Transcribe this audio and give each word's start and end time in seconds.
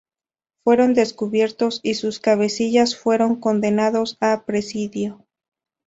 Fueron 0.63 0.95
descubiertos 0.95 1.79
y 1.83 1.93
sus 1.93 2.17
cabecillas 2.19 2.97
fueron 2.97 3.35
condenados 3.39 4.17
a 4.19 4.45
presidio. 4.47 5.27